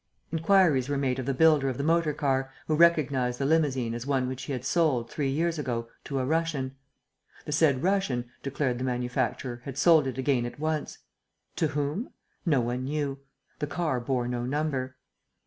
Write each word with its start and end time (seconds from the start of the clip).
Inquiries 0.31 0.89
were 0.89 0.97
made 0.97 1.19
of 1.19 1.27
the 1.27 1.33
builder 1.35 1.69
of 1.69 1.77
the 1.77 1.83
motor 1.83 2.11
car, 2.11 2.51
who 2.65 2.73
recognized 2.75 3.37
the 3.37 3.45
limousine 3.45 3.93
as 3.93 4.07
one 4.07 4.27
which 4.27 4.41
he 4.45 4.51
had 4.51 4.65
sold, 4.65 5.11
three 5.11 5.29
years 5.29 5.59
ago, 5.59 5.89
to 6.05 6.17
a 6.17 6.25
Russian. 6.25 6.75
The 7.45 7.51
said 7.51 7.83
Russian, 7.83 8.31
declared 8.41 8.79
the 8.79 8.83
manufacturer, 8.83 9.61
had 9.63 9.77
sold 9.77 10.07
it 10.07 10.17
again 10.17 10.47
at 10.47 10.59
once. 10.59 10.97
To 11.57 11.67
whom? 11.67 12.09
No 12.47 12.61
one 12.61 12.85
knew. 12.85 13.19
The 13.59 13.67
car 13.67 13.99
bore 13.99 14.27
no 14.27 14.43
number. 14.43 14.97